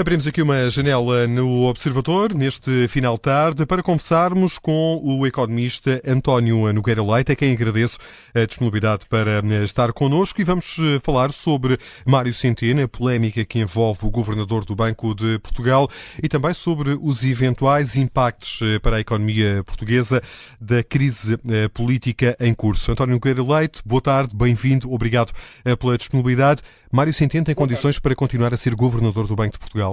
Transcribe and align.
Abrimos 0.00 0.26
aqui 0.26 0.40
uma 0.40 0.70
janela 0.70 1.26
no 1.26 1.66
Observador, 1.66 2.32
neste 2.32 2.88
final 2.88 3.16
de 3.16 3.20
tarde, 3.20 3.66
para 3.66 3.82
conversarmos 3.82 4.58
com 4.58 4.98
o 5.04 5.26
economista 5.26 6.00
António 6.06 6.72
Nogueira 6.72 7.04
Leite, 7.04 7.32
a 7.32 7.36
quem 7.36 7.52
agradeço 7.52 7.98
a 8.34 8.46
disponibilidade 8.46 9.04
para 9.10 9.42
eh, 9.44 9.62
estar 9.62 9.92
connosco 9.92 10.40
e 10.40 10.44
vamos 10.44 10.74
eh, 10.78 10.98
falar 11.00 11.32
sobre 11.32 11.76
Mário 12.06 12.32
Centeno, 12.32 12.82
a 12.82 12.88
polémica 12.88 13.44
que 13.44 13.58
envolve 13.58 14.06
o 14.06 14.10
governador 14.10 14.64
do 14.64 14.74
Banco 14.74 15.14
de 15.14 15.38
Portugal 15.40 15.86
e 16.22 16.30
também 16.30 16.54
sobre 16.54 16.98
os 16.98 17.22
eventuais 17.22 17.94
impactos 17.94 18.58
eh, 18.62 18.78
para 18.78 18.96
a 18.96 19.00
economia 19.00 19.62
portuguesa 19.64 20.22
da 20.58 20.82
crise 20.82 21.36
política 21.74 22.34
em 22.40 22.54
curso. 22.54 22.90
António 22.90 23.16
Nogueira 23.16 23.42
Leite, 23.42 23.82
boa 23.84 24.00
tarde, 24.00 24.34
bem-vindo, 24.34 24.90
obrigado 24.90 25.32
pela 25.78 25.98
disponibilidade. 25.98 26.62
Mário 26.90 27.12
Centeno 27.12 27.44
tem 27.44 27.54
condições 27.54 27.98
para 27.98 28.14
continuar 28.14 28.52
a 28.52 28.56
ser 28.56 28.74
governador 28.74 29.26
do 29.26 29.36
Banco 29.36 29.52
de 29.52 29.58
Portugal? 29.58 29.89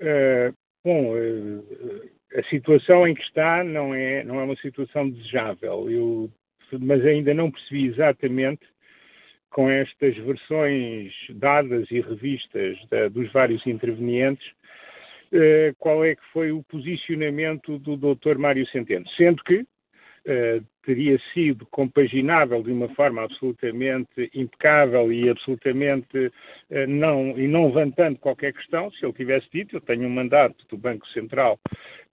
Uh, 0.00 0.54
bom, 0.84 1.14
uh, 1.14 2.10
a 2.34 2.42
situação 2.44 3.06
em 3.06 3.14
que 3.14 3.22
está 3.22 3.64
não 3.64 3.94
é, 3.94 4.22
não 4.24 4.40
é 4.40 4.44
uma 4.44 4.56
situação 4.56 5.08
desejável, 5.08 5.90
eu, 5.90 6.30
mas 6.80 7.04
ainda 7.04 7.32
não 7.32 7.50
percebi 7.50 7.86
exatamente 7.86 8.66
com 9.50 9.70
estas 9.70 10.16
versões 10.18 11.12
dadas 11.30 11.90
e 11.90 12.00
revistas 12.00 12.76
da, 12.90 13.08
dos 13.08 13.32
vários 13.32 13.66
intervenientes 13.66 14.46
uh, 15.32 15.74
qual 15.78 16.04
é 16.04 16.14
que 16.14 16.22
foi 16.32 16.52
o 16.52 16.62
posicionamento 16.64 17.78
do 17.78 17.96
Dr. 17.96 18.36
Mário 18.38 18.66
Centeno, 18.68 19.08
sendo 19.16 19.42
que 19.44 19.66
teria 20.86 21.18
sido 21.34 21.66
compaginável 21.66 22.62
de 22.62 22.70
uma 22.70 22.88
forma 22.90 23.22
absolutamente 23.24 24.30
impecável 24.32 25.12
e 25.12 25.28
absolutamente 25.28 26.16
uh, 26.16 26.86
não 26.88 27.36
e 27.36 27.48
não 27.48 27.66
levantando 27.66 28.18
qualquer 28.18 28.52
questão, 28.52 28.90
se 28.92 29.04
ele 29.04 29.12
tivesse 29.12 29.46
dito, 29.52 29.76
eu 29.76 29.80
tenho 29.80 30.06
um 30.06 30.10
mandato 30.10 30.64
do 30.68 30.78
Banco 30.78 31.06
Central 31.08 31.58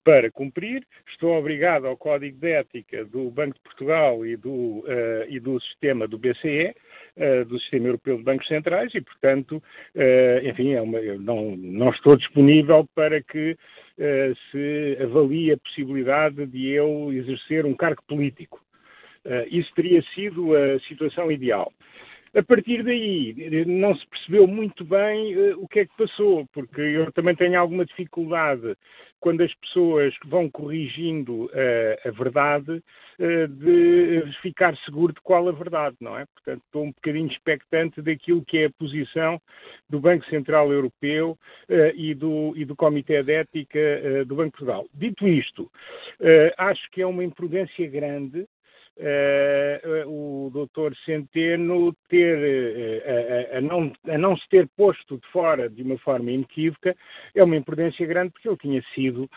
para 0.02 0.30
cumprir, 0.32 0.84
estou 1.08 1.38
obrigado 1.38 1.86
ao 1.86 1.96
Código 1.96 2.36
de 2.38 2.50
Ética 2.50 3.04
do 3.04 3.30
Banco 3.30 3.54
de 3.54 3.60
Portugal 3.60 4.26
e 4.26 4.36
do, 4.36 4.80
uh, 4.80 5.24
e 5.28 5.38
do 5.38 5.60
sistema 5.60 6.08
do 6.08 6.18
BCE, 6.18 6.74
do 7.46 7.60
Sistema 7.60 7.88
Europeu 7.88 8.16
de 8.16 8.22
Bancos 8.22 8.48
Centrais 8.48 8.90
e, 8.94 9.00
portanto, 9.02 9.62
enfim, 10.44 10.72
é 10.72 10.80
uma, 10.80 10.98
não, 11.18 11.54
não 11.58 11.90
estou 11.90 12.16
disponível 12.16 12.88
para 12.94 13.20
que 13.20 13.50
eh, 13.50 13.56
se 14.50 14.98
avalia 15.02 15.54
a 15.54 15.58
possibilidade 15.58 16.46
de 16.46 16.68
eu 16.68 17.12
exercer 17.12 17.66
um 17.66 17.74
cargo 17.74 18.02
político. 18.06 18.60
Uh, 19.24 19.46
isso 19.50 19.72
teria 19.74 20.02
sido 20.14 20.56
a 20.56 20.80
situação 20.80 21.30
ideal. 21.30 21.72
A 22.34 22.42
partir 22.42 22.82
daí, 22.82 23.64
não 23.66 23.94
se 23.94 24.06
percebeu 24.06 24.46
muito 24.46 24.86
bem 24.86 25.36
uh, 25.36 25.62
o 25.62 25.68
que 25.68 25.80
é 25.80 25.84
que 25.84 25.94
passou, 25.98 26.46
porque 26.54 26.80
eu 26.80 27.12
também 27.12 27.36
tenho 27.36 27.60
alguma 27.60 27.84
dificuldade 27.84 28.74
quando 29.20 29.42
as 29.42 29.54
pessoas 29.56 30.14
vão 30.24 30.50
corrigindo 30.50 31.44
uh, 31.44 32.08
a 32.08 32.10
verdade 32.10 32.72
uh, 32.72 33.48
de 33.48 34.32
ficar 34.40 34.74
seguro 34.78 35.12
de 35.12 35.20
qual 35.20 35.46
a 35.46 35.52
verdade, 35.52 35.94
não 36.00 36.18
é? 36.18 36.24
Portanto, 36.24 36.62
estou 36.64 36.84
um 36.84 36.92
bocadinho 36.92 37.30
expectante 37.30 38.00
daquilo 38.00 38.42
que 38.46 38.58
é 38.58 38.64
a 38.64 38.72
posição 38.78 39.38
do 39.90 40.00
Banco 40.00 40.24
Central 40.30 40.72
Europeu 40.72 41.38
e, 41.94 42.14
do, 42.14 42.54
e 42.56 42.64
do 42.64 42.74
Comitê 42.74 43.22
de 43.22 43.32
Ética 43.32 44.24
do 44.26 44.36
Banco 44.36 44.52
de 44.52 44.52
Portugal. 44.52 44.86
Dito 44.94 45.28
isto, 45.28 45.70
acho 46.56 46.90
que 46.90 47.02
é 47.02 47.06
uma 47.06 47.22
imprudência 47.22 47.86
grande 47.88 48.46
Uh, 48.94 50.46
o 50.46 50.50
doutor 50.50 50.94
Centeno 51.06 51.94
ter, 52.10 52.36
uh, 52.38 53.54
a, 53.54 53.58
a, 53.58 53.60
não, 53.62 53.92
a 54.06 54.18
não 54.18 54.36
se 54.36 54.46
ter 54.50 54.68
posto 54.76 55.16
de 55.16 55.26
fora 55.28 55.68
de 55.68 55.82
uma 55.82 55.96
forma 55.98 56.30
inequívoca 56.30 56.94
é 57.34 57.42
uma 57.42 57.56
imprudência 57.56 58.06
grande 58.06 58.32
porque 58.32 58.48
ele 58.48 58.58
tinha 58.58 58.82
sido 58.94 59.28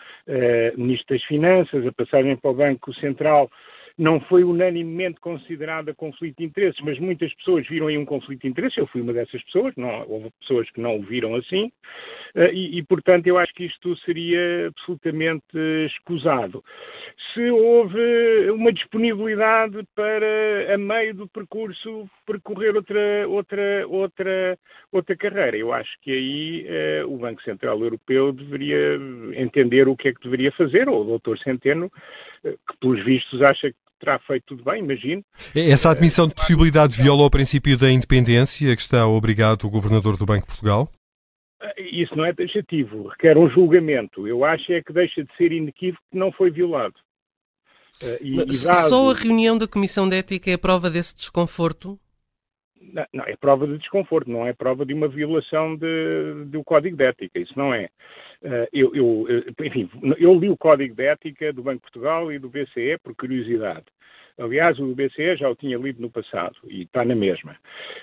Ministro 0.75 1.16
das 1.16 1.24
Finanças, 1.24 1.88
a 1.88 1.91
passagem 1.94 2.35
para 2.35 2.52
o 2.52 2.53
Banco 2.53 2.94
Central 2.96 3.50
não 3.97 4.19
foi 4.19 4.44
unanimemente 4.44 5.19
considerada 5.19 5.94
conflito 5.94 6.38
de 6.38 6.45
interesses, 6.45 6.79
mas 6.83 7.00
muitas 7.00 7.33
pessoas 7.35 7.66
viram 7.67 7.88
aí 7.88 7.97
um 7.97 8.06
conflito 8.06 8.41
de 8.41 8.47
interesses, 8.47 8.78
eu 8.78 8.88
fui 8.88 9.01
uma 9.01 9.13
dessas 9.13 9.41
pessoas, 9.44 9.73
não, 9.78 10.06
houve 10.07 10.29
pessoas 10.41 10.69
que 10.72 10.81
não 10.81 10.97
o 10.97 11.01
viram 11.01 11.35
assim, 11.35 11.72
uh, 12.35 12.51
e, 12.51 12.78
e, 12.78 12.83
portanto 12.83 13.28
eu 13.28 13.38
acho 13.38 13.53
que 13.53 13.66
isto 13.66 13.95
seria 14.00 14.67
absolutamente 14.67 15.45
escusado. 15.85 16.63
Se 17.33 17.50
houve 17.50 18.50
uma 18.51 18.73
disponibilidade 18.73 19.81
para, 19.95 20.73
a 20.73 20.77
meio 20.77 21.13
do 21.13 21.27
percurso, 21.27 22.09
percorrer 22.25 22.75
outra, 22.75 23.27
outra, 23.27 23.88
outra, 23.88 24.59
outra 24.91 25.16
carreira, 25.16 25.56
eu 25.56 25.72
acho 25.72 25.91
que 26.01 26.12
aí 26.12 26.67
uh, 27.03 27.13
o 27.13 27.17
Banco 27.17 27.41
Central 27.44 27.81
Europeu 27.81 28.33
deveria 28.33 29.00
entender 29.35 29.88
o 29.88 29.95
que 29.95 30.09
é 30.09 30.13
que 30.13 30.22
deveria 30.22 30.51
fazer, 30.51 30.89
ou 30.89 31.01
o 31.01 31.06
doutor 31.06 31.39
Centeno, 31.39 31.89
que 32.51 32.78
pelos 32.79 33.03
vistos 33.03 33.41
acha 33.41 33.69
que 33.69 33.78
terá 34.00 34.19
feito 34.19 34.44
tudo 34.47 34.63
bem, 34.63 34.83
imagino. 34.83 35.23
Essa 35.56 35.91
admissão 35.91 36.28
de 36.28 36.35
possibilidade 36.35 37.01
viola 37.01 37.23
o 37.23 37.29
princípio 37.29 37.78
da 37.78 37.91
independência 37.91 38.75
que 38.75 38.81
está 38.81 39.07
obrigado 39.07 39.63
o 39.63 39.69
Governador 39.69 40.17
do 40.17 40.25
Banco 40.25 40.41
de 40.41 40.47
Portugal? 40.47 40.89
Isso 41.78 42.16
não 42.16 42.25
é 42.25 42.33
taxativo, 42.33 43.07
requer 43.07 43.38
um 43.38 43.50
julgamento. 43.50 44.28
Eu 44.28 44.44
acho 44.44 44.72
é 44.72 44.81
que 44.81 44.94
deixa 44.94 45.23
de 45.23 45.35
ser 45.35 45.51
inequívoco 45.51 46.03
que 46.11 46.17
não 46.17 46.31
foi 46.31 46.51
violado. 46.51 46.94
Eh, 48.01 48.19
e, 48.22 48.33
e 48.35 48.38
dado... 48.38 48.89
Só 48.89 49.12
a 49.12 49.13
reunião 49.13 49.57
da 49.57 49.67
Comissão 49.67 50.07
de 50.07 50.17
Ética 50.17 50.51
é 50.51 50.57
prova 50.57 50.89
desse 50.89 51.16
desconforto? 51.16 52.00
Não, 52.94 53.06
não, 53.13 53.25
é 53.25 53.35
prova 53.35 53.68
de 53.68 53.78
desconforto, 53.78 54.29
não 54.29 54.46
é 54.46 54.53
prova 54.53 54.85
de 54.85 54.94
uma 54.94 55.07
violação 55.07 55.75
de, 55.75 56.46
do 56.46 56.63
Código 56.63 56.96
de 56.96 57.03
Ética, 57.03 57.40
isso 57.40 57.53
não 57.57 57.73
é. 57.73 57.90
Uh, 58.41 58.68
eu, 58.72 58.96
eu, 58.96 59.28
enfim, 59.66 59.90
eu 60.18 60.34
li 60.35 60.50
o 60.50 60.57
Código 60.57 60.95
de 60.95 61.03
Ética 61.03 61.51
do 61.51 61.63
Banco 61.63 61.78
de 61.78 61.81
Portugal 61.81 62.31
e 62.31 62.40
do 62.40 62.50
BCE 62.50 62.97
por 63.03 63.16
curiosidade. 63.16 63.85
Aliás, 64.38 64.78
o 64.79 64.94
BCE 64.94 65.38
já 65.38 65.50
o 65.50 65.56
tinha 65.56 65.78
lido 65.78 66.01
no 66.01 66.12
passado 66.12 66.56
e 66.66 66.84
está 66.84 67.06
na 67.06 67.16
mesma. 67.16 67.56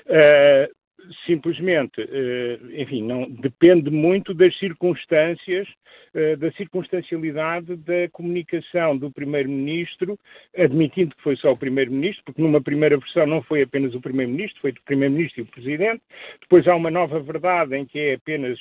Uh, 0.07 0.82
simplesmente, 1.27 2.01
eh, 2.01 2.59
enfim, 2.75 3.03
não 3.03 3.29
depende 3.29 3.91
muito 3.91 4.33
das 4.35 4.57
circunstâncias, 4.59 5.69
eh, 6.15 6.37
da 6.37 6.51
circunstancialidade 6.53 7.77
da 7.77 8.09
comunicação 8.13 8.97
do 8.97 9.11
Primeiro-Ministro, 9.11 10.19
admitindo 10.57 11.15
que 11.17 11.23
foi 11.23 11.37
só 11.37 11.53
o 11.53 11.57
Primeiro-Ministro, 11.57 12.25
porque 12.25 12.43
numa 12.43 12.61
primeira 12.61 12.97
versão 12.97 13.27
não 13.27 13.43
foi 13.43 13.63
apenas 13.63 13.95
o 13.95 14.01
Primeiro-Ministro, 14.01 14.61
foi 14.61 14.71
o 14.71 14.83
Primeiro-Ministro 14.85 15.41
e 15.41 15.43
o 15.43 15.47
Presidente. 15.47 16.03
Depois 16.41 16.67
há 16.69 16.75
uma 16.75 16.91
nova 16.91 17.21
verdade 17.21 17.77
em 17.77 17.85
que 17.85 17.99
é 17.99 18.15
apenas 18.15 18.59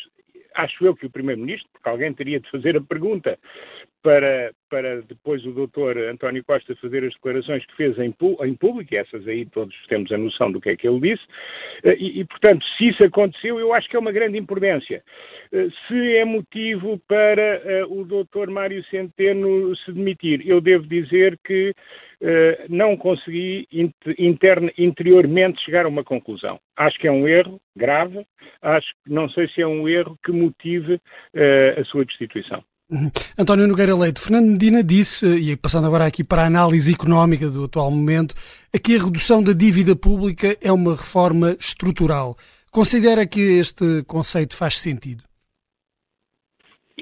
acho 0.55 0.85
eu 0.85 0.95
que 0.95 1.05
o 1.05 1.09
Primeiro-Ministro, 1.09 1.69
porque 1.71 1.89
alguém 1.89 2.13
teria 2.13 2.39
de 2.39 2.49
fazer 2.49 2.75
a 2.75 2.81
pergunta 2.81 3.37
para, 4.03 4.51
para 4.69 5.01
depois 5.01 5.45
o 5.45 5.51
doutor 5.51 5.97
António 5.97 6.44
Costa 6.44 6.75
fazer 6.78 7.03
as 7.03 7.13
declarações 7.13 7.66
que 7.66 7.75
fez 7.75 7.97
em, 8.00 8.13
em 8.44 8.53
público, 8.56 8.95
essas 8.95 9.28
aí 9.28 9.45
todos 9.45 9.75
temos 9.88 10.12
a 10.12 10.17
noção 10.17 10.51
do 10.51 10.59
que 10.59 10.69
é 10.69 10.75
que 10.75 10.88
ele 10.88 11.00
disse, 11.00 11.23
eh, 11.84 11.95
e, 11.97 12.22
e, 12.22 12.25
portanto, 12.25 12.66
se 12.78 12.90
isso 12.90 13.03
aconteceu, 13.03 13.59
eu 13.59 13.73
acho 13.73 13.88
que 13.90 13.95
é 13.95 14.00
uma 14.00 14.11
grande 14.11 14.38
imprudência. 14.38 15.03
Eh, 15.51 15.67
se 15.88 16.16
é 16.16 16.25
motivo 16.25 17.00
para 17.07 17.85
uh, 17.88 18.00
o 18.00 18.06
doutor 18.06 18.50
Mário 18.50 18.84
Centeno 18.85 19.75
se 19.78 19.91
demitir, 19.91 20.41
eu 20.47 20.59
devo 20.61 20.88
dizer 20.88 21.38
que 21.44 21.69
uh, 22.22 22.66
não 22.69 22.97
consegui 22.97 23.67
interiormente 24.78 25.61
chegar 25.63 25.85
a 25.85 25.90
uma 25.90 26.03
conclusão. 26.03 26.59
Acho 26.75 26.97
que 26.97 27.07
é 27.07 27.11
um 27.11 27.28
erro 27.28 27.59
grave, 27.75 28.25
acho 28.61 28.88
não 29.06 29.29
sei 29.29 29.47
se 29.50 29.61
é 29.61 29.67
um 29.67 29.88
erro 29.88 30.17
que 30.23 30.31
motive 30.31 30.95
uh, 30.95 31.79
a 31.79 31.84
sua 31.85 32.06
destituição. 32.06 32.63
António 33.38 33.68
Nogueira 33.68 33.96
Leite, 33.96 34.19
Fernando 34.19 34.47
Medina 34.47 34.84
disse, 34.84 35.25
e 35.25 35.56
passando 35.56 35.88
agora 35.88 36.06
aqui 36.06 36.24
para 36.24 36.44
a 36.44 36.47
análise 36.47 36.91
económica 36.91 37.50
do 37.50 37.63
atual 37.63 37.90
momento, 37.90 38.35
que 38.84 38.96
a 38.96 39.03
redução 39.03 39.41
da 39.41 39.53
dívida 39.53 39.96
pública 39.96 40.58
é 40.59 40.72
uma 40.72 40.96
reforma 40.96 41.55
estrutural. 41.58 42.38
Considera 42.70 43.26
que 43.26 43.40
este 43.40 44.03
conceito 44.03 44.55
faz 44.55 44.78
sentido? 44.79 45.23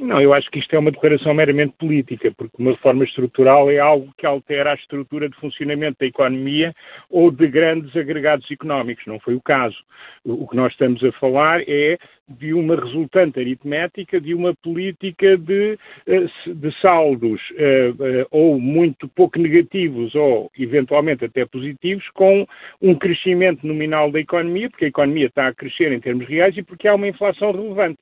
Não, 0.01 0.21
eu 0.21 0.33
acho 0.33 0.49
que 0.49 0.59
isto 0.59 0.73
é 0.73 0.79
uma 0.79 0.91
declaração 0.91 1.33
meramente 1.33 1.73
política, 1.77 2.31
porque 2.37 2.55
uma 2.57 2.71
reforma 2.71 3.03
estrutural 3.03 3.69
é 3.69 3.79
algo 3.79 4.13
que 4.17 4.25
altera 4.25 4.71
a 4.71 4.75
estrutura 4.75 5.27
de 5.27 5.35
funcionamento 5.37 5.97
da 5.99 6.05
economia 6.05 6.73
ou 7.09 7.29
de 7.29 7.47
grandes 7.47 7.95
agregados 7.95 8.49
económicos. 8.49 9.05
Não 9.05 9.19
foi 9.19 9.35
o 9.35 9.41
caso. 9.41 9.77
O 10.23 10.47
que 10.47 10.55
nós 10.55 10.71
estamos 10.71 11.03
a 11.03 11.11
falar 11.13 11.61
é 11.67 11.97
de 12.29 12.53
uma 12.53 12.75
resultante 12.75 13.39
aritmética 13.39 14.21
de 14.21 14.33
uma 14.33 14.53
política 14.53 15.35
de, 15.37 15.77
eh, 16.05 16.25
de 16.45 16.81
saldos 16.81 17.41
eh, 17.57 17.91
eh, 17.99 18.27
ou 18.29 18.59
muito 18.59 19.07
pouco 19.09 19.39
negativos 19.39 20.13
ou 20.13 20.51
eventualmente 20.57 21.25
até 21.25 21.45
positivos 21.45 22.07
com 22.13 22.45
um 22.81 22.93
crescimento 22.93 23.65
nominal 23.65 24.11
da 24.11 24.19
economia, 24.19 24.69
porque 24.69 24.85
a 24.85 24.89
economia 24.89 25.25
está 25.25 25.47
a 25.47 25.55
crescer 25.55 25.91
em 25.91 25.99
termos 25.99 26.27
reais 26.27 26.55
e 26.55 26.61
porque 26.61 26.87
há 26.87 26.93
uma 26.93 27.07
inflação 27.07 27.51
relevante. 27.51 27.99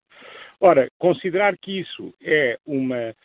Ora, 0.59 0.89
considerar 0.98 1.57
que 1.57 1.80
isso 1.80 2.13
é 2.21 2.57
uma, 2.65 3.15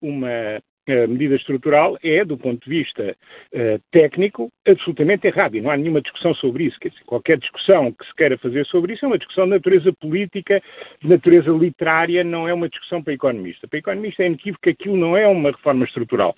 uma 0.00 0.62
medida 1.06 1.34
estrutural 1.34 1.98
é, 2.02 2.24
do 2.24 2.36
ponto 2.36 2.64
de 2.64 2.78
vista 2.78 3.14
uh, 3.52 3.82
técnico, 3.90 4.50
absolutamente 4.66 5.26
errado. 5.26 5.56
E 5.56 5.60
não 5.60 5.70
há 5.70 5.76
nenhuma 5.76 6.00
discussão 6.00 6.34
sobre 6.34 6.64
isso. 6.64 6.78
Dizer, 6.80 7.04
qualquer 7.04 7.38
discussão 7.38 7.92
que 7.92 8.06
se 8.06 8.14
queira 8.14 8.38
fazer 8.38 8.64
sobre 8.66 8.94
isso 8.94 9.04
é 9.04 9.08
uma 9.08 9.18
discussão 9.18 9.44
de 9.44 9.50
natureza 9.50 9.92
política, 10.00 10.62
de 11.02 11.08
natureza 11.08 11.50
literária, 11.50 12.24
não 12.24 12.48
é 12.48 12.54
uma 12.54 12.68
discussão 12.68 13.02
para 13.02 13.12
economista. 13.12 13.68
Para 13.68 13.78
economista 13.78 14.22
é 14.22 14.26
inequívoco 14.26 14.62
que 14.62 14.70
aquilo 14.70 14.96
não 14.96 15.16
é 15.16 15.26
uma 15.26 15.50
reforma 15.50 15.84
estrutural. 15.84 16.34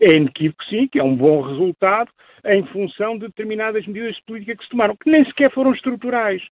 É 0.00 0.14
inequívoco, 0.14 0.64
sim, 0.64 0.86
que 0.86 0.98
é 0.98 1.02
um 1.02 1.16
bom 1.16 1.40
resultado 1.40 2.10
em 2.48 2.64
função 2.66 3.18
de 3.18 3.26
determinadas 3.26 3.86
medidas 3.86 4.16
de 4.16 4.22
política 4.22 4.56
que 4.56 4.64
se 4.64 4.70
tomaram, 4.70 4.96
que 4.96 5.10
nem 5.10 5.24
sequer 5.26 5.52
foram 5.52 5.72
estruturais. 5.72 6.42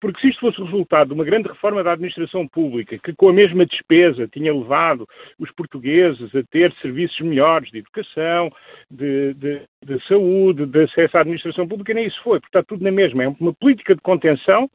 Porque 0.00 0.20
se 0.20 0.28
isto 0.28 0.40
fosse 0.40 0.62
resultado 0.62 1.08
de 1.08 1.14
uma 1.14 1.24
grande 1.24 1.48
reforma 1.48 1.82
da 1.82 1.92
administração 1.92 2.46
pública, 2.46 2.98
que 2.98 3.14
com 3.14 3.30
a 3.30 3.32
mesma 3.32 3.64
despesa 3.64 4.28
tinha 4.28 4.52
levado 4.52 5.06
os 5.38 5.50
portugueses 5.52 6.34
a 6.34 6.42
ter 6.50 6.72
serviços 6.82 7.18
melhores 7.20 7.70
de 7.70 7.78
educação, 7.78 8.50
de, 8.90 9.34
de, 9.34 9.62
de 9.84 10.06
saúde, 10.06 10.66
de 10.66 10.84
acesso 10.84 11.16
à 11.16 11.20
administração 11.20 11.66
pública, 11.66 11.94
nem 11.94 12.06
isso 12.06 12.22
foi, 12.22 12.38
está 12.38 12.62
tudo 12.62 12.84
na 12.84 12.92
mesma. 12.92 13.24
É 13.24 13.28
uma 13.28 13.54
política 13.54 13.94
de 13.94 14.00
contenção 14.02 14.70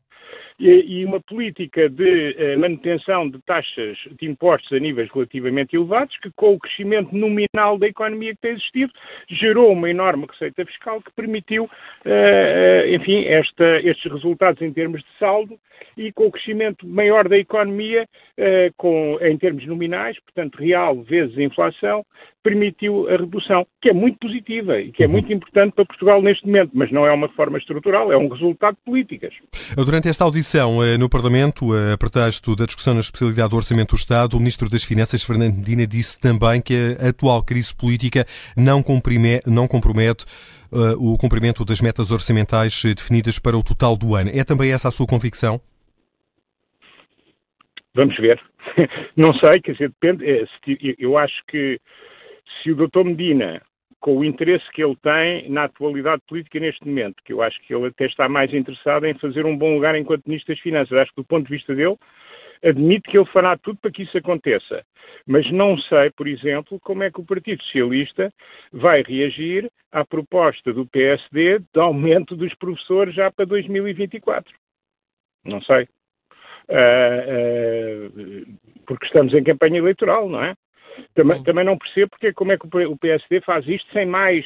e 0.69 1.05
uma 1.05 1.19
política 1.19 1.89
de 1.89 2.35
eh, 2.37 2.55
manutenção 2.55 3.29
de 3.29 3.39
taxas 3.41 3.97
de 4.19 4.25
impostos 4.25 4.71
a 4.71 4.79
níveis 4.79 5.09
relativamente 5.13 5.75
elevados, 5.75 6.17
que 6.17 6.31
com 6.35 6.53
o 6.53 6.59
crescimento 6.59 7.15
nominal 7.15 7.77
da 7.77 7.87
economia 7.87 8.33
que 8.33 8.41
tem 8.41 8.51
existido, 8.51 8.93
gerou 9.29 9.73
uma 9.73 9.89
enorme 9.89 10.25
receita 10.29 10.65
fiscal 10.65 11.01
que 11.01 11.11
permitiu, 11.11 11.69
eh, 12.05 12.85
eh, 12.85 12.95
enfim, 12.95 13.25
esta, 13.25 13.79
estes 13.81 14.11
resultados 14.11 14.61
em 14.61 14.71
termos 14.71 15.01
de 15.01 15.07
saldo 15.19 15.59
e 15.97 16.11
com 16.13 16.27
o 16.27 16.31
crescimento 16.31 16.87
maior 16.87 17.27
da 17.27 17.37
economia, 17.37 18.07
com, 18.77 19.17
em 19.21 19.37
termos 19.37 19.65
nominais, 19.67 20.17
portanto, 20.21 20.55
real 20.55 21.03
vezes 21.03 21.37
inflação, 21.37 22.03
permitiu 22.43 23.07
a 23.09 23.17
redução, 23.17 23.65
que 23.81 23.89
é 23.89 23.93
muito 23.93 24.19
positiva 24.19 24.79
e 24.79 24.91
que 24.91 25.03
é 25.03 25.05
uhum. 25.05 25.13
muito 25.13 25.31
importante 25.31 25.73
para 25.73 25.85
Portugal 25.85 26.21
neste 26.21 26.45
momento, 26.45 26.71
mas 26.73 26.91
não 26.91 27.05
é 27.05 27.11
uma 27.11 27.29
forma 27.29 27.57
estrutural, 27.57 28.11
é 28.11 28.17
um 28.17 28.27
resultado 28.27 28.75
de 28.75 28.81
políticas. 28.83 29.33
Durante 29.75 30.09
esta 30.09 30.23
audição 30.25 30.52
eh, 30.57 30.97
no 30.97 31.09
Parlamento, 31.09 31.75
eh, 31.75 31.93
a 31.93 31.97
pretexto 31.97 32.55
da 32.55 32.65
discussão 32.65 32.93
na 32.93 32.99
especialidade 32.99 33.49
do 33.49 33.55
Orçamento 33.55 33.95
do 33.95 33.97
Estado, 33.97 34.35
o 34.35 34.39
Ministro 34.39 34.69
das 34.69 34.83
Finanças, 34.83 35.23
Fernando 35.23 35.55
Medina, 35.55 35.87
disse 35.87 36.19
também 36.19 36.61
que 36.61 36.97
a 36.99 37.09
atual 37.09 37.43
crise 37.43 37.75
política 37.75 38.25
não, 38.55 38.83
não 39.45 39.67
compromete 39.67 40.25
uh, 40.71 41.13
o 41.13 41.17
cumprimento 41.17 41.65
das 41.65 41.81
metas 41.81 42.11
orçamentais 42.11 42.83
definidas 42.83 43.39
para 43.39 43.57
o 43.57 43.63
total 43.63 43.97
do 43.97 44.15
ano. 44.15 44.31
É 44.33 44.43
também 44.43 44.71
essa 44.71 44.87
a 44.89 44.91
sua 44.91 45.07
convicção? 45.07 45.59
Vamos 47.95 48.15
ver. 48.17 48.41
Não 49.15 49.33
sei, 49.35 49.61
quer 49.61 49.73
dizer, 49.73 49.93
depende. 50.01 50.47
Eu 50.97 51.17
acho 51.17 51.35
que 51.47 51.79
se 52.61 52.71
o 52.71 52.75
Dr. 52.75 53.03
Medina, 53.03 53.61
com 54.03 54.17
o 54.17 54.25
interesse 54.25 54.69
que 54.73 54.83
ele 54.83 54.97
tem 54.97 55.49
na 55.49 55.63
atualidade 55.63 56.21
política 56.27 56.59
neste 56.59 56.85
momento, 56.85 57.23
que 57.23 57.31
eu 57.31 57.41
acho 57.41 57.57
que 57.61 57.73
ele 57.73 57.87
até 57.87 58.05
está 58.05 58.27
mais 58.27 58.53
interessado 58.53 59.05
em 59.05 59.13
fazer 59.13 59.45
um 59.45 59.57
bom 59.57 59.75
lugar 59.75 59.95
enquanto 59.95 60.27
Ministro 60.27 60.53
das 60.53 60.61
Finanças, 60.61 60.97
acho 60.97 61.11
que 61.11 61.21
do 61.21 61.25
ponto 61.25 61.45
de 61.45 61.55
vista 61.55 61.73
dele, 61.73 61.95
admite 62.61 63.09
que 63.09 63.17
ele 63.17 63.25
fará 63.27 63.57
tudo 63.57 63.79
para 63.79 63.91
que 63.91 64.03
isso 64.03 64.17
aconteça. 64.17 64.83
Mas 65.25 65.49
não 65.53 65.77
sei, 65.77 66.11
por 66.11 66.27
exemplo, 66.27 66.81
como 66.81 67.01
é 67.01 67.09
que 67.09 67.21
o 67.21 67.25
Partido 67.25 67.63
Socialista 67.63 68.29
vai 68.73 69.03
reagir 69.03 69.71
à 69.89 70.03
proposta 70.03 70.73
do 70.73 70.85
PSD 70.85 71.59
de 71.59 71.79
aumento 71.79 72.35
dos 72.35 72.53
professores 72.55 73.15
já 73.15 73.31
para 73.31 73.45
2024. 73.45 74.53
Não 75.45 75.61
sei. 75.61 75.87
Uh, 76.67 78.09
uh, 78.19 78.59
porque 78.85 79.05
estamos 79.05 79.33
em 79.33 79.43
campanha 79.45 79.77
eleitoral, 79.77 80.27
não 80.27 80.43
é? 80.43 80.55
Também, 81.13 81.37
uhum. 81.37 81.43
também 81.43 81.65
não 81.65 81.77
percebo 81.77 82.11
porque 82.11 82.33
como 82.33 82.51
é 82.51 82.57
que 82.57 82.65
o 82.65 82.97
PSD 82.97 83.41
faz 83.41 83.67
isto 83.67 83.91
sem 83.91 84.05
mais 84.05 84.45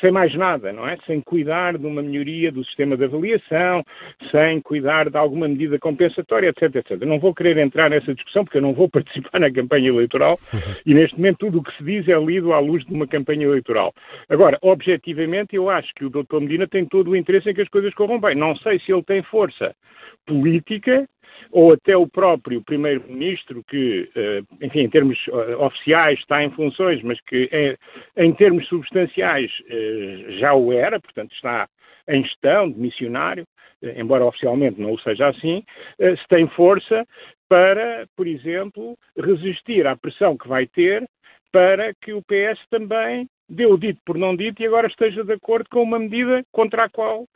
sem 0.00 0.10
mais 0.10 0.34
nada, 0.34 0.72
não 0.72 0.88
é? 0.88 0.96
Sem 1.06 1.20
cuidar 1.20 1.76
de 1.76 1.86
uma 1.86 2.02
melhoria 2.02 2.50
do 2.50 2.64
sistema 2.64 2.96
de 2.96 3.04
avaliação, 3.04 3.84
sem 4.30 4.60
cuidar 4.62 5.10
de 5.10 5.16
alguma 5.16 5.46
medida 5.46 5.78
compensatória, 5.78 6.48
etc, 6.48 6.76
etc. 6.76 7.00
Não 7.02 7.18
vou 7.18 7.34
querer 7.34 7.58
entrar 7.58 7.90
nessa 7.90 8.14
discussão 8.14 8.44
porque 8.44 8.58
eu 8.58 8.62
não 8.62 8.72
vou 8.72 8.88
participar 8.90 9.38
na 9.40 9.52
campanha 9.52 9.88
eleitoral 9.88 10.38
uhum. 10.52 10.74
e 10.86 10.94
neste 10.94 11.16
momento 11.16 11.38
tudo 11.38 11.58
o 11.58 11.62
que 11.62 11.76
se 11.76 11.84
diz 11.84 12.08
é 12.08 12.18
lido 12.18 12.52
à 12.52 12.58
luz 12.58 12.84
de 12.84 12.94
uma 12.94 13.06
campanha 13.06 13.44
eleitoral. 13.44 13.92
Agora, 14.28 14.58
objetivamente, 14.62 15.56
eu 15.56 15.68
acho 15.68 15.92
que 15.94 16.04
o 16.04 16.10
Dr. 16.10 16.40
Medina 16.40 16.66
tem 16.66 16.86
todo 16.86 17.10
o 17.10 17.16
interesse 17.16 17.50
em 17.50 17.54
que 17.54 17.62
as 17.62 17.68
coisas 17.68 17.92
corram 17.94 18.18
bem. 18.18 18.34
Não 18.34 18.56
sei 18.56 18.78
se 18.80 18.92
ele 18.92 19.02
tem 19.02 19.22
força 19.22 19.74
política 20.26 21.06
ou 21.50 21.72
até 21.72 21.96
o 21.96 22.06
próprio 22.06 22.62
Primeiro-Ministro, 22.62 23.62
que, 23.68 24.10
eh, 24.14 24.42
enfim, 24.60 24.80
em 24.80 24.90
termos 24.90 25.18
eh, 25.28 25.56
oficiais 25.56 26.18
está 26.18 26.42
em 26.42 26.50
funções, 26.50 27.02
mas 27.02 27.20
que 27.22 27.48
em 28.16 28.32
termos 28.34 28.66
substanciais 28.68 29.50
eh, 29.68 30.36
já 30.40 30.54
o 30.54 30.72
era, 30.72 31.00
portanto 31.00 31.32
está 31.34 31.68
em 32.08 32.22
gestão 32.22 32.70
de 32.70 32.78
missionário, 32.78 33.46
embora 33.96 34.24
oficialmente 34.24 34.80
não 34.80 34.92
o 34.92 35.00
seja 35.00 35.28
assim, 35.28 35.62
se 35.98 36.28
tem 36.28 36.46
força 36.48 37.06
para, 37.48 38.06
por 38.16 38.26
exemplo, 38.26 38.96
resistir 39.16 39.86
à 39.86 39.96
pressão 39.96 40.36
que 40.36 40.48
vai 40.48 40.66
ter 40.66 41.06
para 41.52 41.94
que 41.94 42.12
o 42.12 42.22
PS 42.22 42.60
também 42.70 43.26
o 43.68 43.76
dito 43.76 44.00
por 44.04 44.18
não 44.18 44.34
dito 44.34 44.62
e 44.62 44.66
agora 44.66 44.86
esteja 44.86 45.22
de 45.22 45.32
acordo 45.32 45.68
com 45.70 45.82
uma 45.82 45.98
medida 45.98 46.44
contra 46.50 46.84
a 46.84 46.88
qual 46.88 47.26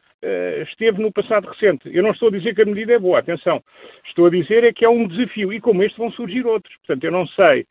esteve 0.71 1.01
no 1.01 1.13
passado 1.13 1.49
recente. 1.49 1.89
Eu 1.93 2.03
não 2.03 2.11
estou 2.11 2.29
a 2.29 2.33
dizer 2.33 2.55
que 2.55 2.63
a 2.63 2.67
medida 2.67 2.95
é 2.95 2.99
boa, 2.99 3.19
atenção. 3.19 3.63
Estou 4.07 4.27
a 4.27 4.31
dizer 4.31 4.65
é 4.65 4.73
que 4.73 4.85
é 4.85 4.89
um 4.89 5.07
desafio 5.07 5.53
e 5.53 5.61
como 5.61 5.83
este 5.83 5.99
vão 5.99 6.11
surgir 6.13 6.47
outros. 6.47 6.75
Portanto, 6.79 7.05
eu 7.05 7.13
não 7.13 7.27
sei. 7.29 7.67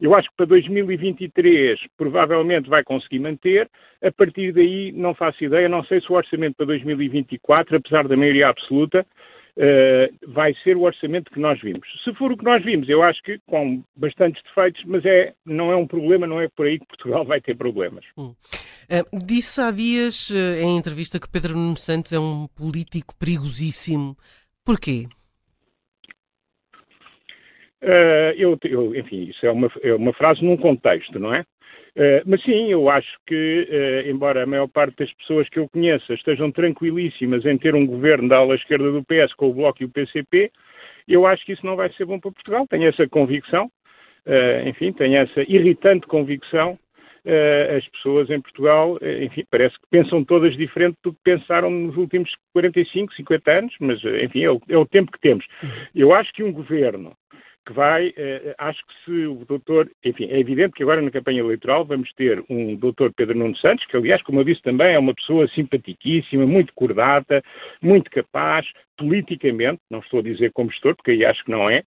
Eu 0.00 0.14
acho 0.14 0.30
que 0.30 0.36
para 0.36 0.46
2023 0.46 1.78
provavelmente 1.96 2.70
vai 2.70 2.82
conseguir 2.82 3.18
manter. 3.18 3.68
A 4.02 4.10
partir 4.10 4.52
daí 4.52 4.92
não 4.92 5.14
faço 5.14 5.44
ideia. 5.44 5.68
Não 5.68 5.84
sei 5.84 6.00
se 6.00 6.10
o 6.10 6.16
orçamento 6.16 6.56
para 6.56 6.66
2024, 6.66 7.76
apesar 7.76 8.08
da 8.08 8.16
maioria 8.16 8.48
absoluta, 8.48 9.06
Uh, 9.56 10.32
vai 10.32 10.54
ser 10.62 10.76
o 10.76 10.82
orçamento 10.82 11.30
que 11.30 11.40
nós 11.40 11.60
vimos. 11.60 11.86
Se 12.04 12.14
for 12.14 12.32
o 12.32 12.36
que 12.36 12.44
nós 12.44 12.64
vimos, 12.64 12.88
eu 12.88 13.02
acho 13.02 13.20
que 13.22 13.38
com 13.46 13.82
bastantes 13.96 14.42
defeitos, 14.44 14.82
mas 14.86 15.04
é, 15.04 15.34
não 15.44 15.70
é 15.70 15.76
um 15.76 15.86
problema, 15.86 16.26
não 16.26 16.40
é 16.40 16.48
por 16.48 16.66
aí 16.66 16.78
que 16.78 16.86
Portugal 16.86 17.24
vai 17.24 17.40
ter 17.40 17.56
problemas. 17.56 18.04
Hum. 18.16 18.34
Uh, 18.88 19.24
disse 19.24 19.60
há 19.60 19.70
dias 19.70 20.30
uh, 20.30 20.60
em 20.62 20.76
entrevista 20.76 21.20
que 21.20 21.30
Pedro 21.30 21.54
Nuno 21.54 21.76
Santos 21.76 22.12
é 22.12 22.18
um 22.18 22.46
político 22.56 23.14
perigosíssimo. 23.18 24.16
Porquê? 24.64 25.06
Eu, 28.36 28.58
eu, 28.62 28.94
enfim, 28.94 29.22
isso 29.24 29.44
é 29.46 29.50
uma, 29.50 29.70
é 29.82 29.94
uma 29.94 30.12
frase 30.12 30.44
num 30.44 30.56
contexto, 30.56 31.18
não 31.18 31.34
é? 31.34 31.44
Eh, 31.96 32.22
mas 32.24 32.42
sim, 32.42 32.70
eu 32.70 32.88
acho 32.88 33.18
que, 33.26 33.68
uh, 33.68 34.10
embora 34.10 34.44
a 34.44 34.46
maior 34.46 34.68
parte 34.68 34.96
das 34.98 35.12
pessoas 35.14 35.48
que 35.48 35.58
eu 35.58 35.68
conheça 35.68 36.14
estejam 36.14 36.50
tranquilíssimas 36.52 37.44
em 37.44 37.58
ter 37.58 37.74
um 37.74 37.86
governo 37.86 38.28
da 38.28 38.38
ala 38.38 38.54
esquerda 38.54 38.90
do 38.90 39.04
PS 39.04 39.34
com 39.34 39.50
o 39.50 39.54
Bloco 39.54 39.82
e 39.82 39.86
o 39.86 39.90
PCP, 39.90 40.50
eu 41.08 41.26
acho 41.26 41.44
que 41.44 41.52
isso 41.52 41.66
não 41.66 41.76
vai 41.76 41.92
ser 41.92 42.04
bom 42.04 42.20
para 42.20 42.30
Portugal. 42.30 42.66
Tenho 42.68 42.88
essa 42.88 43.08
convicção, 43.08 43.66
uh, 43.66 44.68
enfim, 44.68 44.92
tenho 44.92 45.16
essa 45.16 45.42
irritante 45.42 46.06
convicção. 46.06 46.78
as 47.76 47.86
pessoas 47.88 48.30
em 48.30 48.40
Portugal, 48.40 48.98
enfim, 49.22 49.44
parece 49.50 49.74
que 49.74 49.86
pensam 49.90 50.24
todas 50.24 50.56
diferente 50.56 50.96
do 51.04 51.12
que 51.12 51.18
pensaram 51.22 51.68
nos 51.70 51.94
últimos 51.98 52.30
45, 52.54 53.12
50 53.14 53.50
anos, 53.50 53.74
mas, 53.78 54.02
enfim, 54.24 54.42
é 54.42 54.50
o, 54.50 54.58
é 54.70 54.78
o 54.78 54.86
tempo 54.86 55.12
que 55.12 55.20
temos. 55.20 55.44
Eu 55.94 56.14
acho 56.14 56.32
que 56.32 56.42
um 56.42 56.50
governo 56.50 57.12
que 57.66 57.72
vai, 57.72 58.12
eh, 58.16 58.54
acho 58.58 58.80
que 58.86 59.04
se 59.04 59.26
o 59.26 59.44
doutor, 59.44 59.90
enfim, 60.04 60.26
é 60.30 60.38
evidente 60.38 60.74
que 60.74 60.82
agora 60.82 61.02
na 61.02 61.10
campanha 61.10 61.40
eleitoral 61.40 61.84
vamos 61.84 62.12
ter 62.14 62.42
um 62.48 62.74
doutor 62.76 63.12
Pedro 63.14 63.36
Nuno 63.36 63.56
Santos, 63.56 63.84
que 63.86 63.96
aliás, 63.96 64.22
como 64.22 64.40
eu 64.40 64.44
disse 64.44 64.62
também, 64.62 64.94
é 64.94 64.98
uma 64.98 65.14
pessoa 65.14 65.46
simpaticíssima, 65.48 66.46
muito 66.46 66.72
cordata, 66.74 67.42
muito 67.82 68.10
capaz, 68.10 68.66
politicamente, 68.96 69.80
não 69.90 70.00
estou 70.00 70.20
a 70.20 70.22
dizer 70.22 70.52
como 70.52 70.70
gestor, 70.70 70.96
porque 70.96 71.12
aí 71.12 71.24
acho 71.24 71.44
que 71.44 71.50
não 71.50 71.68
é, 71.68 71.82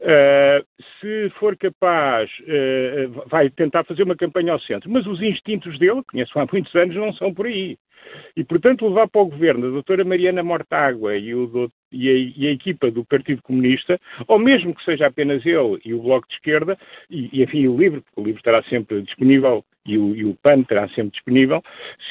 Uh, 0.00 0.64
se 0.98 1.30
for 1.38 1.56
capaz, 1.56 2.30
uh, 2.40 3.28
vai 3.28 3.50
tentar 3.50 3.84
fazer 3.84 4.04
uma 4.04 4.16
campanha 4.16 4.52
ao 4.52 4.60
centro, 4.60 4.90
mas 4.90 5.06
os 5.06 5.20
instintos 5.20 5.78
dele, 5.78 6.02
conheço 6.10 6.38
há 6.38 6.46
muitos 6.50 6.74
anos, 6.74 6.96
não 6.96 7.12
são 7.12 7.34
por 7.34 7.46
aí. 7.46 7.76
E, 8.36 8.44
portanto, 8.44 8.86
levar 8.88 9.08
para 9.08 9.20
o 9.20 9.26
governo 9.26 9.66
a 9.66 9.70
doutora 9.70 10.04
Mariana 10.04 10.42
Mortágua 10.42 11.16
e, 11.16 11.34
o, 11.34 11.70
e, 11.92 12.08
a, 12.08 12.12
e, 12.44 12.48
a, 12.48 12.52
equipa 12.52 12.90
do 12.90 13.04
Partido 13.04 13.42
Comunista, 13.42 14.00
ou 14.26 14.38
mesmo 14.38 14.74
que 14.74 14.84
seja 14.84 15.06
apenas 15.06 15.44
ele 15.44 15.78
e 15.84 15.94
o 15.94 16.02
Bloco 16.02 16.28
de 16.28 16.34
Esquerda, 16.34 16.78
e, 17.10 17.28
e 17.32 17.42
enfim, 17.42 17.66
o 17.66 17.76
livro, 17.76 18.02
porque 18.02 18.20
o 18.20 18.24
livro 18.24 18.38
estará 18.38 18.62
sempre 18.64 19.02
disponível 19.02 19.64
e 19.88 19.98
o, 19.98 20.14
e 20.14 20.24
o 20.24 20.34
PAN 20.34 20.62
terá 20.62 20.86
sempre 20.90 21.12
disponível. 21.12 21.62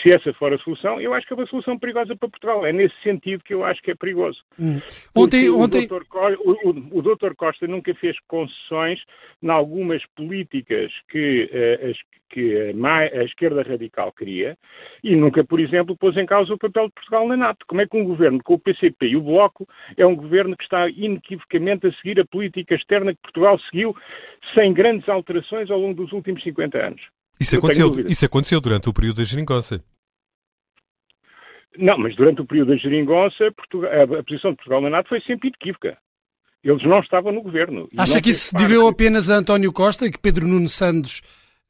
Se 0.01 0.11
essa 0.11 0.33
for 0.33 0.51
a 0.53 0.57
solução, 0.57 0.99
eu 0.99 1.13
acho 1.13 1.27
que 1.27 1.33
é 1.33 1.35
uma 1.35 1.45
solução 1.45 1.77
perigosa 1.77 2.15
para 2.15 2.29
Portugal. 2.29 2.65
É 2.65 2.73
nesse 2.73 2.95
sentido 3.03 3.43
que 3.43 3.53
eu 3.53 3.63
acho 3.63 3.81
que 3.81 3.91
é 3.91 3.95
perigoso. 3.95 4.39
Hum. 4.59 4.81
Ontem, 5.15 5.49
ontem... 5.49 5.85
O, 5.85 5.87
doutor, 5.87 6.05
o, 6.43 6.69
o, 6.69 6.99
o 6.99 7.01
doutor 7.01 7.35
Costa 7.35 7.67
nunca 7.67 7.93
fez 7.95 8.17
concessões 8.27 8.99
em 9.41 9.49
algumas 9.49 10.03
políticas 10.15 10.91
que, 11.09 11.49
uh, 11.53 11.89
as, 11.91 11.97
que 12.29 12.71
a, 12.71 13.19
a, 13.19 13.23
esquerda 13.23 13.61
radical 13.61 14.11
queria 14.11 14.57
e 15.03 15.15
nunca, 15.15 15.43
por 15.43 15.59
exemplo, 15.59 15.95
pôs 15.95 16.17
em 16.17 16.25
causa 16.25 16.53
o 16.53 16.57
papel 16.57 16.87
de 16.87 16.93
Portugal 16.93 17.27
na 17.27 17.37
NATO. 17.37 17.65
Como 17.67 17.81
é 17.81 17.87
que 17.87 17.95
um 17.95 18.03
governo 18.03 18.41
com 18.43 18.55
o 18.55 18.59
PCP 18.59 19.07
e 19.07 19.15
o 19.15 19.21
Bloco 19.21 19.67
é 19.95 20.05
um 20.05 20.15
governo 20.15 20.57
que 20.57 20.63
está 20.63 20.89
inequivocamente 20.89 21.85
a 21.87 21.93
seguir 21.93 22.19
a 22.19 22.25
política 22.25 22.75
externa 22.75 23.13
que 23.13 23.21
Portugal 23.21 23.59
seguiu 23.69 23.95
sem 24.55 24.73
grandes 24.73 25.07
alterações 25.07 25.69
ao 25.69 25.79
longo 25.79 25.93
dos 25.93 26.11
últimos 26.11 26.41
50 26.41 26.77
anos? 26.77 27.16
Isso 27.39 27.57
aconteceu, 27.57 27.99
isso 28.07 28.25
aconteceu 28.25 28.61
durante 28.61 28.89
o 28.89 28.93
período 28.93 29.17
da 29.17 29.23
geringonça. 29.23 29.83
Não, 31.77 31.97
mas 31.97 32.15
durante 32.15 32.41
o 32.41 32.45
período 32.45 32.69
da 32.69 32.77
geringonça, 32.77 33.47
a 33.47 34.23
posição 34.23 34.51
de 34.51 34.57
Portugal 34.57 34.81
na 34.81 34.89
NATO 34.89 35.09
foi 35.09 35.21
sempre 35.21 35.49
inequívoca. 35.49 35.97
Eles 36.63 36.83
não 36.83 36.99
estavam 36.99 37.31
no 37.31 37.41
governo. 37.41 37.87
Acha 37.97 38.19
que 38.19 38.31
isso 38.31 38.49
se 38.49 38.55
deveu 38.55 38.87
apenas 38.87 39.29
a 39.29 39.35
António 39.35 39.71
Costa 39.71 40.05
e 40.05 40.11
que 40.11 40.19
Pedro 40.19 40.47
Nuno 40.47 40.67
Santos 40.67 41.21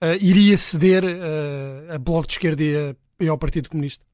uh, 0.02 0.16
iria 0.22 0.58
ceder 0.58 1.04
uh, 1.04 1.94
a 1.94 2.00
Bloco 2.00 2.28
de 2.28 2.34
Esquerda 2.34 2.64
e, 2.64 2.76
a, 2.76 2.96
e 3.20 3.28
ao 3.28 3.38
Partido 3.38 3.70
Comunista? 3.70 4.06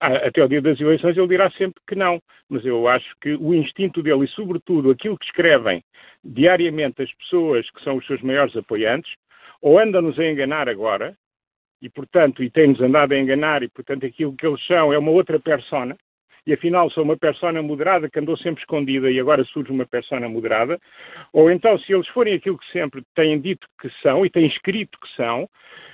Ah, 0.00 0.26
até 0.26 0.40
ao 0.40 0.48
dia 0.48 0.62
das 0.62 0.80
eleições 0.80 1.16
ele 1.16 1.28
dirá 1.28 1.50
sempre 1.50 1.80
que 1.86 1.94
não, 1.94 2.18
mas 2.48 2.64
eu 2.64 2.88
acho 2.88 3.06
que 3.20 3.34
o 3.34 3.52
instinto 3.52 4.02
dele 4.02 4.24
e, 4.24 4.28
sobretudo, 4.28 4.90
aquilo 4.90 5.18
que 5.18 5.26
escrevem 5.26 5.84
diariamente 6.24 7.02
as 7.02 7.12
pessoas 7.16 7.70
que 7.70 7.84
são 7.84 7.98
os 7.98 8.06
seus 8.06 8.22
maiores 8.22 8.56
apoiantes, 8.56 9.12
ou 9.60 9.78
andam-nos 9.78 10.18
a 10.18 10.26
enganar 10.26 10.68
agora, 10.68 11.16
e 11.82 11.88
portanto, 11.88 12.42
e 12.42 12.50
têm-nos 12.50 12.80
andado 12.80 13.12
a 13.12 13.18
enganar, 13.18 13.62
e 13.62 13.68
portanto 13.68 14.06
aquilo 14.06 14.36
que 14.36 14.46
eles 14.46 14.64
são 14.66 14.92
é 14.92 14.98
uma 14.98 15.10
outra 15.10 15.40
persona, 15.40 15.96
e 16.46 16.52
afinal 16.52 16.90
são 16.90 17.04
uma 17.04 17.16
persona 17.16 17.62
moderada 17.62 18.08
que 18.08 18.18
andou 18.18 18.36
sempre 18.36 18.62
escondida 18.62 19.10
e 19.10 19.20
agora 19.20 19.44
surge 19.44 19.70
uma 19.70 19.86
persona 19.86 20.28
moderada, 20.28 20.78
ou 21.32 21.50
então 21.50 21.78
se 21.78 21.92
eles 21.92 22.08
forem 22.08 22.34
aquilo 22.34 22.58
que 22.58 22.72
sempre 22.72 23.02
têm 23.14 23.40
dito 23.40 23.66
que 23.80 23.90
são 24.02 24.24
e 24.24 24.30
têm 24.30 24.46
escrito 24.46 24.98
que 25.00 25.14
são, 25.16 25.48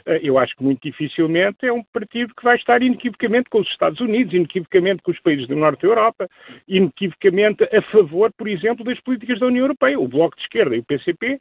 eh, 0.06 0.20
eu 0.22 0.38
acho 0.38 0.54
que 0.56 0.62
muito 0.62 0.80
dificilmente 0.82 1.66
é 1.66 1.72
um 1.72 1.82
partido 1.82 2.32
que 2.34 2.44
vai 2.44 2.56
estar 2.56 2.80
inequivocamente 2.82 3.50
com 3.50 3.58
os 3.60 3.68
Estados 3.68 4.00
Unidos, 4.00 4.32
inequivocamente 4.32 5.02
com 5.02 5.10
os 5.10 5.20
países 5.20 5.46
do 5.48 5.56
Norte 5.56 5.82
da 5.82 5.88
Europa, 5.88 6.28
inequivocamente 6.68 7.64
a 7.64 7.82
favor, 7.90 8.32
por 8.36 8.48
exemplo, 8.48 8.84
das 8.84 9.00
políticas 9.00 9.40
da 9.40 9.46
União 9.46 9.64
Europeia. 9.64 9.98
O 9.98 10.08
Bloco 10.08 10.36
de 10.36 10.42
Esquerda 10.42 10.76
e 10.76 10.78
o 10.78 10.84
PCP 10.84 11.38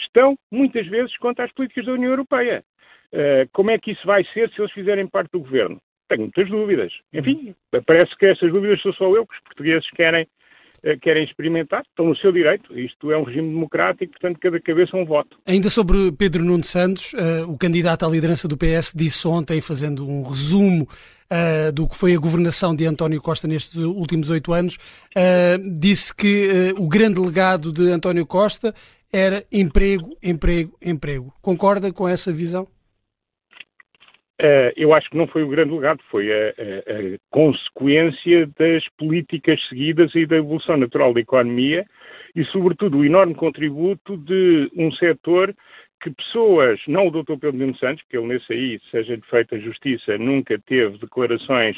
estão 0.00 0.36
muitas 0.50 0.86
vezes 0.86 1.16
contra 1.18 1.44
as 1.44 1.52
políticas 1.52 1.86
da 1.86 1.92
União 1.92 2.10
Europeia. 2.10 2.64
Uh, 3.12 3.48
como 3.52 3.70
é 3.70 3.78
que 3.78 3.92
isso 3.92 4.06
vai 4.06 4.22
ser 4.34 4.50
se 4.50 4.60
eles 4.60 4.72
fizerem 4.72 5.06
parte 5.06 5.30
do 5.32 5.40
governo? 5.40 5.80
Tenho 6.08 6.22
muitas 6.22 6.48
dúvidas. 6.48 6.92
Enfim, 7.12 7.54
parece 7.86 8.16
que 8.16 8.26
essas 8.26 8.50
dúvidas 8.50 8.80
sou 8.80 8.92
só 8.94 9.04
eu 9.14 9.26
que 9.26 9.34
os 9.34 9.42
portugueses 9.42 9.88
querem, 9.90 10.26
uh, 10.84 10.98
querem 11.00 11.24
experimentar, 11.24 11.82
estão 11.88 12.06
no 12.06 12.16
seu 12.16 12.30
direito. 12.30 12.78
Isto 12.78 13.10
é 13.10 13.16
um 13.16 13.22
regime 13.22 13.48
democrático, 13.48 14.12
portanto, 14.12 14.38
cada 14.40 14.60
cabeça 14.60 14.96
é 14.96 15.00
um 15.00 15.06
voto. 15.06 15.38
Ainda 15.46 15.70
sobre 15.70 16.12
Pedro 16.12 16.44
Nuno 16.44 16.64
Santos, 16.64 17.14
uh, 17.14 17.50
o 17.50 17.56
candidato 17.56 18.04
à 18.04 18.08
liderança 18.08 18.46
do 18.46 18.58
PS 18.58 18.92
disse 18.94 19.26
ontem, 19.26 19.60
fazendo 19.60 20.06
um 20.06 20.22
resumo 20.22 20.86
do 21.74 21.86
que 21.86 21.94
foi 21.94 22.14
a 22.14 22.18
governação 22.18 22.74
de 22.74 22.86
António 22.86 23.20
Costa 23.20 23.46
nestes 23.46 23.74
últimos 23.74 24.30
oito 24.30 24.50
anos, 24.50 24.78
disse 25.78 26.16
que 26.16 26.72
o 26.78 26.88
grande 26.88 27.20
legado 27.20 27.70
de 27.70 27.90
António 27.90 28.24
Costa 28.24 28.72
era 29.12 29.44
emprego, 29.50 30.16
emprego, 30.22 30.76
emprego. 30.82 31.32
Concorda 31.40 31.92
com 31.92 32.08
essa 32.08 32.32
visão? 32.32 32.66
Uh, 34.40 34.70
eu 34.76 34.94
acho 34.94 35.10
que 35.10 35.16
não 35.16 35.26
foi 35.26 35.42
o 35.42 35.48
grande 35.48 35.74
legado, 35.74 36.00
foi 36.08 36.30
a, 36.32 36.36
a, 36.36 36.50
a, 36.50 37.18
consequência 37.28 38.48
das 38.56 38.84
políticas 38.96 39.60
seguidas 39.68 40.14
e 40.14 40.26
da 40.26 40.36
evolução 40.36 40.76
natural 40.76 41.12
da 41.12 41.20
economia 41.20 41.84
e, 42.36 42.44
sobretudo, 42.44 42.98
o 42.98 43.04
enorme 43.04 43.34
contributo 43.34 44.16
de 44.16 44.70
um 44.76 44.92
setor 44.92 45.52
que 46.00 46.10
pessoas, 46.10 46.80
não 46.86 47.08
o 47.08 47.10
Dr. 47.10 47.36
Pedro 47.40 47.58
Nuno 47.58 47.76
Santos, 47.76 48.02
porque 48.02 48.16
ele 48.16 48.28
nesse 48.28 48.52
aí, 48.52 48.80
seja-lhe 48.90 49.22
feita 49.22 49.58
justiça, 49.58 50.16
nunca 50.16 50.58
teve 50.58 50.96
declarações 50.98 51.76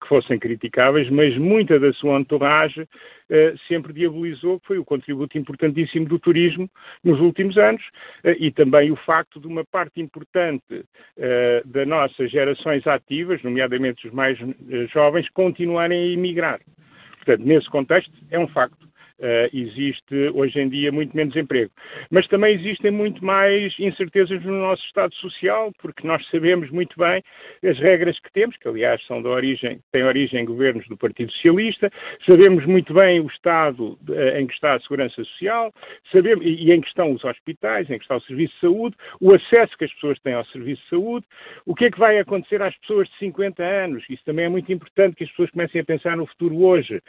que 0.00 0.08
fossem 0.08 0.38
criticáveis, 0.38 1.08
mas 1.10 1.36
muita 1.38 1.78
da 1.78 1.92
sua 1.94 2.20
entourage 2.20 2.82
uh, 2.82 3.58
sempre 3.68 3.92
diabolizou, 3.92 4.60
que 4.60 4.66
foi 4.66 4.78
o 4.78 4.84
contributo 4.84 5.38
importantíssimo 5.38 6.06
do 6.06 6.18
turismo 6.18 6.68
nos 7.02 7.18
últimos 7.20 7.56
anos 7.56 7.82
uh, 8.24 8.34
e 8.38 8.50
também 8.50 8.90
o 8.90 8.96
facto 8.96 9.40
de 9.40 9.46
uma 9.46 9.64
parte 9.64 10.00
importante 10.00 10.74
uh, 10.74 11.66
das 11.66 11.86
nossas 11.86 12.30
gerações 12.30 12.86
ativas, 12.86 13.42
nomeadamente 13.42 14.06
os 14.06 14.12
mais 14.12 14.38
jovens, 14.92 15.28
continuarem 15.30 15.98
a 15.98 16.12
emigrar. 16.12 16.60
Portanto, 17.16 17.46
nesse 17.46 17.70
contexto, 17.70 18.12
é 18.30 18.38
um 18.38 18.48
facto 18.48 18.91
Uh, 19.22 19.48
existe 19.56 20.30
hoje 20.34 20.58
em 20.58 20.68
dia 20.68 20.90
muito 20.90 21.16
menos 21.16 21.36
emprego. 21.36 21.70
Mas 22.10 22.26
também 22.26 22.56
existem 22.56 22.90
muito 22.90 23.24
mais 23.24 23.72
incertezas 23.78 24.42
no 24.42 24.58
nosso 24.58 24.84
Estado 24.86 25.14
Social, 25.14 25.72
porque 25.80 26.04
nós 26.04 26.26
sabemos 26.28 26.68
muito 26.70 26.98
bem 26.98 27.22
as 27.64 27.78
regras 27.78 28.18
que 28.18 28.32
temos, 28.32 28.56
que 28.56 28.66
aliás 28.66 29.00
são 29.06 29.22
da 29.22 29.28
origem, 29.28 29.78
têm 29.92 30.02
origem 30.02 30.42
em 30.42 30.44
governos 30.44 30.84
do 30.88 30.96
Partido 30.96 31.30
Socialista, 31.30 31.88
sabemos 32.26 32.66
muito 32.66 32.92
bem 32.92 33.20
o 33.20 33.28
Estado 33.28 33.96
uh, 34.08 34.36
em 34.36 34.46
que 34.46 34.54
está 34.54 34.74
a 34.74 34.80
Segurança 34.80 35.14
Social, 35.14 35.72
sabemos, 36.10 36.44
e, 36.44 36.72
em 36.72 36.80
que 36.80 36.88
estão 36.88 37.12
os 37.12 37.24
hospitais, 37.24 37.88
em 37.88 37.98
que 37.98 38.04
está 38.04 38.16
o 38.16 38.22
Serviço 38.22 38.54
de 38.54 38.60
Saúde, 38.60 38.96
o 39.20 39.32
acesso 39.32 39.78
que 39.78 39.84
as 39.84 39.92
pessoas 39.92 40.18
têm 40.18 40.34
ao 40.34 40.44
Serviço 40.46 40.82
de 40.82 40.88
Saúde, 40.88 41.26
o 41.64 41.76
que 41.76 41.84
é 41.84 41.90
que 41.92 41.98
vai 41.98 42.18
acontecer 42.18 42.60
às 42.60 42.76
pessoas 42.78 43.08
de 43.08 43.18
50 43.18 43.62
anos, 43.62 44.04
isso 44.10 44.24
também 44.24 44.46
é 44.46 44.48
muito 44.48 44.72
importante 44.72 45.14
que 45.14 45.22
as 45.22 45.30
pessoas 45.30 45.50
comecem 45.50 45.80
a 45.80 45.84
pensar 45.84 46.16
no 46.16 46.26
futuro 46.26 46.60
hoje. 46.64 47.00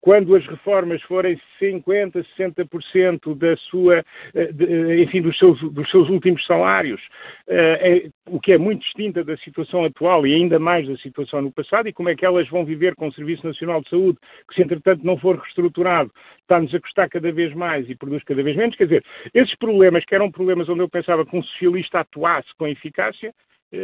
Quando 0.00 0.36
as 0.36 0.46
reformas 0.46 1.02
forem 1.02 1.40
50%, 1.60 2.24
60% 2.38 3.34
da 3.36 3.56
sua, 3.56 3.98
eh, 4.34 4.50
eh, 4.58 5.02
enfim, 5.02 5.20
dos 5.20 5.36
seus, 5.36 5.60
dos 5.72 5.90
seus 5.90 6.08
últimos 6.08 6.44
salários, 6.46 7.00
eh, 7.48 8.08
o 8.28 8.38
que 8.38 8.52
é 8.52 8.58
muito 8.58 8.82
distinta 8.82 9.24
da 9.24 9.36
situação 9.38 9.84
atual 9.84 10.24
e 10.24 10.34
ainda 10.34 10.58
mais 10.58 10.86
da 10.86 10.96
situação 10.98 11.42
no 11.42 11.52
passado, 11.52 11.88
e 11.88 11.92
como 11.92 12.08
é 12.08 12.14
que 12.14 12.24
elas 12.24 12.48
vão 12.48 12.64
viver 12.64 12.94
com 12.94 13.08
o 13.08 13.12
Serviço 13.12 13.44
Nacional 13.44 13.80
de 13.82 13.90
Saúde, 13.90 14.18
que 14.48 14.54
se 14.54 14.62
entretanto 14.62 15.04
não 15.04 15.18
for 15.18 15.36
reestruturado, 15.36 16.12
está-nos 16.42 16.72
a 16.72 16.80
custar 16.80 17.08
cada 17.08 17.32
vez 17.32 17.52
mais 17.54 17.90
e 17.90 17.96
produz 17.96 18.22
cada 18.22 18.42
vez 18.42 18.56
menos. 18.56 18.76
Quer 18.76 18.84
dizer, 18.84 19.04
esses 19.34 19.54
problemas, 19.56 20.04
que 20.04 20.14
eram 20.14 20.30
problemas 20.30 20.68
onde 20.68 20.80
eu 20.80 20.88
pensava 20.88 21.26
que 21.26 21.36
um 21.36 21.42
socialista 21.42 22.00
atuasse 22.00 22.48
com 22.56 22.68
eficácia, 22.68 23.34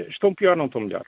estão 0.09 0.33
pior, 0.35 0.57
não 0.57 0.67
estão 0.67 0.81
melhor. 0.81 1.05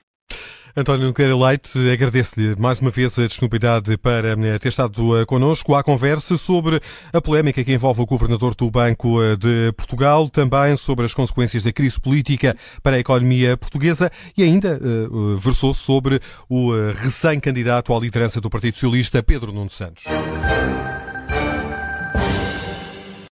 António 0.78 1.06
Nogueira 1.06 1.34
Leite, 1.34 1.78
agradeço-lhe 1.90 2.54
mais 2.54 2.80
uma 2.80 2.90
vez 2.90 3.18
a 3.18 3.26
disponibilidade 3.26 3.96
para 3.96 4.32
eh, 4.32 4.58
ter 4.58 4.68
estado 4.68 5.18
eh, 5.18 5.24
connosco 5.24 5.74
à 5.74 5.82
conversa 5.82 6.36
sobre 6.36 6.78
a 7.14 7.18
polémica 7.18 7.64
que 7.64 7.72
envolve 7.72 8.02
o 8.02 8.06
governador 8.06 8.54
do 8.54 8.70
Banco 8.70 9.22
eh, 9.22 9.36
de 9.36 9.72
Portugal, 9.72 10.28
também 10.28 10.76
sobre 10.76 11.06
as 11.06 11.14
consequências 11.14 11.62
da 11.62 11.72
crise 11.72 11.98
política 11.98 12.54
para 12.82 12.96
a 12.96 12.98
economia 12.98 13.56
portuguesa 13.56 14.12
e 14.36 14.42
ainda 14.42 14.78
uh, 14.82 15.38
versou 15.38 15.72
sobre 15.72 16.20
o 16.46 16.72
recém-candidato 16.92 17.94
à 17.94 17.98
liderança 17.98 18.38
do 18.38 18.50
Partido 18.50 18.74
Socialista, 18.74 19.22
Pedro 19.22 19.52
Nuno 19.52 19.70
Santos. 19.70 20.04